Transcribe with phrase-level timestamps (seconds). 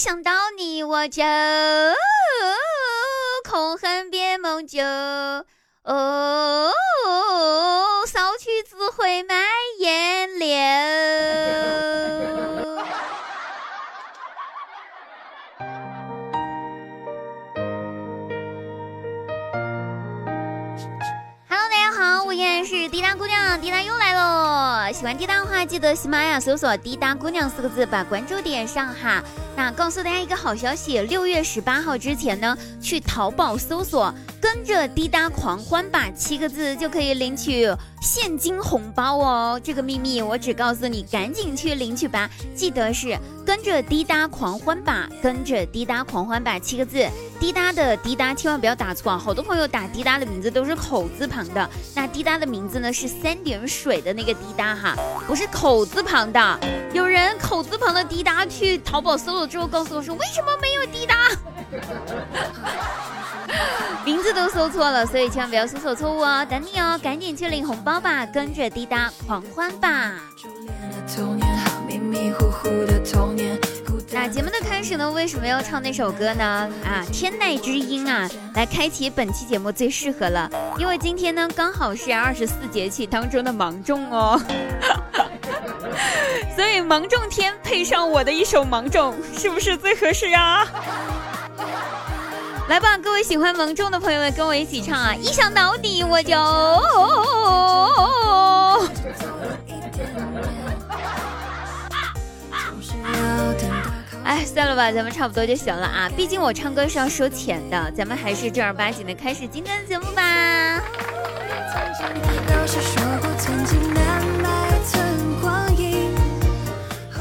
[0.00, 1.22] 想到你我就
[3.46, 4.80] 空恨别梦久。
[5.82, 6.72] 哦，
[8.06, 9.36] 骚曲只会满
[9.78, 10.48] 眼流。
[22.62, 24.92] 是滴答姑娘，滴答又来喽！
[24.92, 29.20] 喜欢滴答的话，记得喜马拉雅搜索“滴答姑娘”四个字，把关注点上哈。
[29.60, 37.68] 那告诉大家一个好消息，六月十八号之前呢，去淘宝搜索“跟着滴答狂欢吧”七个字，就可以领取
[38.00, 39.60] 现金红包哦。
[39.62, 42.30] 这个秘密我只告诉你，赶紧去领取吧。
[42.54, 43.14] 记得是
[43.50, 47.04] “跟着滴答狂欢吧”，跟着滴答狂欢吧七个字。
[47.40, 51.68] 滴答的滴答千万不要打错，好多朋友打滴答的名字都是口字旁的。
[51.96, 54.94] 那滴答的名字呢是三点水的那个滴答哈，
[55.26, 56.60] 不是口字旁的。
[56.92, 61.16] 有人口字旁的滴答去淘宝搜了之后告诉我说为什么没有滴答？
[64.04, 70.12] 名字都搜错了，所以千万不要搜索错误哦，等你哦，赶紧去领红包吧，跟着滴答狂欢吧。
[74.12, 76.44] 那节目的开始呢，为什么要唱那首歌呢？
[76.84, 84.38] 啊，天籁之音啊，来开启本期节目最适合了，因为今天呢刚好是二十四节气当中的芒种哦，
[86.54, 90.66] 所以芒种天配上我的一首芒种，是不是最合适啊？
[92.68, 95.14] 来吧，各位喜欢芒种的朋友们，跟我一起唱啊！
[95.14, 96.36] 一想到你我就。
[104.44, 106.10] 算了吧，咱们差不多就行了啊！
[106.16, 110.80] 毕竟我唱歌是要收钱的，咱们还是正儿八经的开始今天的节目吧。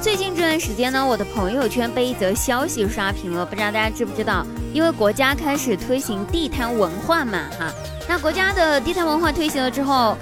[0.00, 4.46] 最近这段时间呢，我的朋友圈被一则消息刷屏了，不知道大家知不知道？
[4.72, 7.72] 因为国家开始推行地摊文化嘛，哈，
[8.08, 10.16] 那国家的地摊文化推行了之后。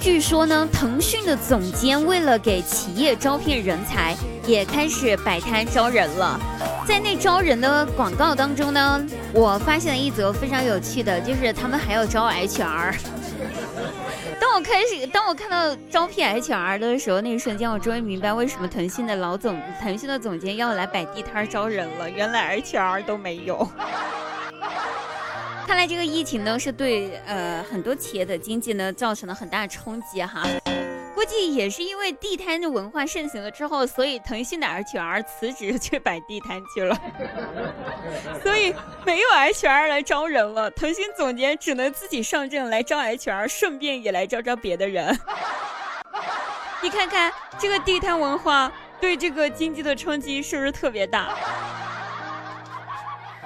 [0.00, 4.14] 据说呢，腾讯的总监为了给企业招聘人才，
[4.46, 6.38] 也开始摆摊招人了。
[6.86, 12.94] 在那招人的广告当中呢，我发现了一则非常有趣的，就是他们还要招 HR。
[14.40, 22.08] 当我开始，当我看到招聘 HR 的时候，那一瞬间，我终于明白为什么腾讯的老总、腾讯的总监要来摆地摊招人了。
[22.10, 23.66] 原来 HR 都没有。
[25.66, 30.46] 看来这个疫情呢，是对呃很多企业的经济呢造成了很大的冲击哈。
[31.24, 36.94] 估计也是因为地摊的文化盛行了之后，所以腾讯的 HR 辞职去摆地摊去了，
[38.44, 38.74] 所以
[39.06, 40.70] 没有 HR 来招人了。
[40.72, 45.18] 腾讯总监只能自己上阵来招 HR，顺便也来招招别的人。
[46.82, 48.70] 你看看这个地摊文化
[49.00, 51.34] 对这个经济的冲击是不是特别大？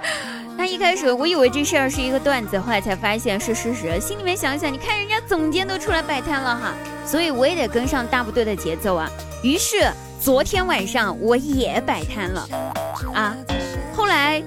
[0.56, 4.00] 那一开始我以为这事儿是一个段子，后来才发现是事实。
[4.00, 6.74] 心里面想想，你看人家总监都出来摆摊了哈，
[7.06, 9.08] 所以我也得跟上大部队的节奏啊。
[9.42, 9.76] 于是
[10.20, 12.48] 昨天晚上我也摆摊了
[13.14, 13.36] 啊。
[13.94, 14.42] 后来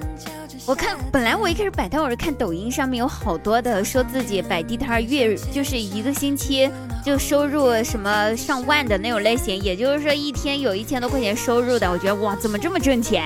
[0.66, 6.70] 我看，本来我一开始摆摊，我是看抖音上面有好多的说自己摆地摊月就是一个星期
[7.04, 11.90] 就收入什么上万的那种类型，也就是说一天有一千多块钱收入的。
[11.90, 13.24] 我觉得哇，怎么这么挣钱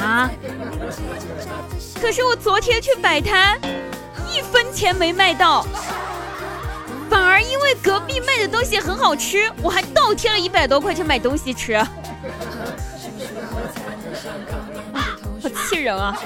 [0.00, 0.30] 啊？
[2.00, 3.58] 可是我昨天去摆摊，
[4.32, 5.66] 一分钱没卖到，
[7.10, 11.76] 反而因为隔壁卖的东西很好吃，我还倒贴了一百多块钱买东西吃，
[14.94, 16.16] 好气人啊！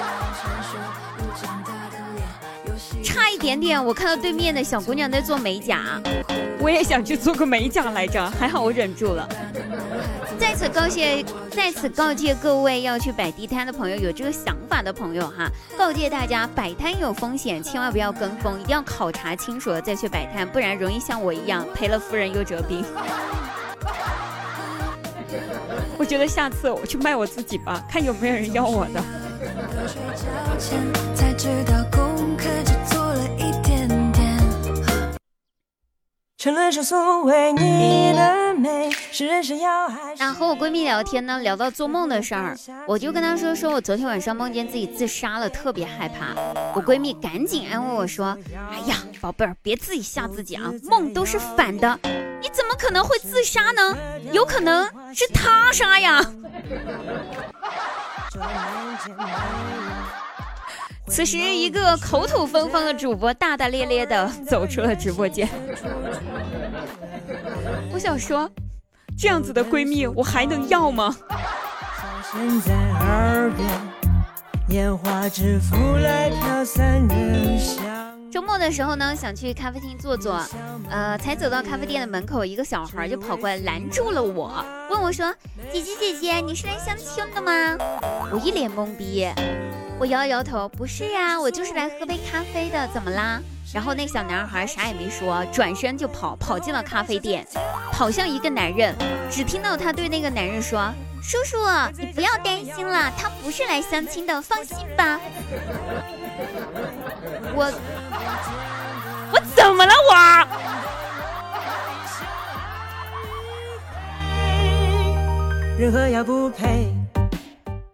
[3.02, 6.00] 差一点点，我看到对面的小姑娘在做美甲，
[6.60, 9.28] 我也想去做个美甲来着，还好我忍住了。
[10.42, 15.48] 在此告诫，在此告诫各位要去摆地摊的朋友，有这个想法的朋友哈，
[15.78, 22.84] 告诫大家摆摊有风险，千万不要跟风，一定要考察清楚了再去摆摊，不然容易像我一样赔了夫人又折兵。
[25.96, 29.00] 我觉得下次我去卖我自己吧，看有没有人要我的。
[40.18, 42.56] 那和我闺蜜聊天呢，聊到做梦的事儿，
[42.86, 46.34] 我就跟她说说我昨天晚上梦见自己自杀了，特别害怕。
[46.74, 48.38] 我闺蜜赶紧安慰我说
[48.70, 51.98] ：“哎呀，宝贝儿，别自己吓自己啊，梦都是反的，
[52.40, 53.96] 你怎么可能会自杀呢？
[54.32, 56.20] 有可能是他杀呀。
[61.12, 65.46] ”此时，一个口吐芬芳的主播大大咧咧的走出了直播间。
[67.92, 68.50] 我想说，
[69.18, 71.14] 这样子的闺蜜我还能要吗？
[78.32, 80.42] 周末的时候呢，想去咖啡厅坐坐，
[80.88, 85.30] 呃，才走到咖啡店的门口，一个小孩就跑过来拦住了我，问我说
[85.70, 87.52] ：“姐姐姐姐，你是来相亲的吗？”
[88.32, 89.28] 我一脸懵逼，
[89.98, 93.40] 我摇摇头，不是呀，我就是来喝杯咖啡的，怎么啦？
[93.72, 97.46] 然后那小男孩啥也没说，转身就跑，跑进了咖啡店，
[97.92, 98.94] 跑向一个男人，
[99.30, 100.92] 只听到他对那个男人说
[101.22, 101.56] ：“叔叔，
[101.96, 105.20] 你不要担心了，他不是来相亲的，放心吧。”
[107.54, 107.72] 我
[109.32, 110.12] 我怎么了我？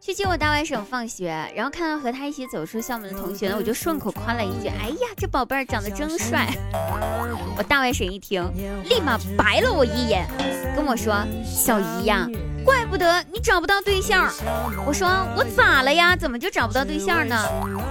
[0.08, 6.48] 去接我大外甥放学，然后看到和他一起走出校门的同学呢，我就顺口夸了一句：“哎呀，这宝贝儿长得真帅。”
[7.58, 8.42] 我大外甥一听，
[8.84, 10.26] 立马白了我一眼，
[10.74, 11.14] 跟我说
[11.44, 12.26] ：“小姨呀，
[12.64, 14.32] 怪不得你找不到对象。”
[14.88, 15.06] 我说
[15.36, 16.16] ：“我咋了呀？
[16.16, 17.44] 怎么就找不到对象呢？”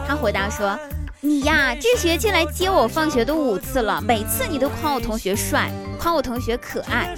[0.10, 0.76] 他回答说。
[1.20, 5.68] 你呀，这学期来接我放学都五次了，每次你都夸我同学帅，
[6.00, 7.14] 夸我同学可爱，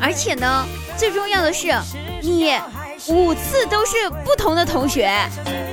[0.00, 0.66] 而且呢，
[0.98, 1.74] 最重要的是，
[2.22, 2.52] 你
[3.06, 5.08] 五次都是不同的同学，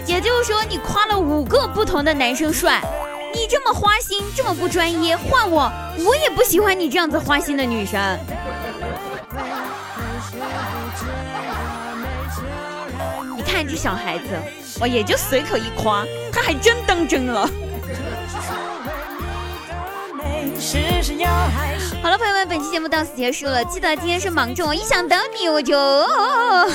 [0.05, 2.79] 也就是说你夸了五个不同的男生帅。
[3.33, 5.69] 你这么花心，这么不专一，换我
[6.05, 7.99] 我也不喜欢你这样子花心的女生。
[13.35, 14.23] 你看这小孩子，
[14.79, 17.49] 我也就随口一夸，他还真当真了。
[22.01, 23.61] 好了，朋友，本期节目到此结束了。
[23.65, 25.77] 记得今天是芒种，一想到你我就……
[25.77, 26.65] 哦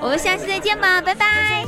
[0.00, 1.66] 我们下期再见吧，拜拜。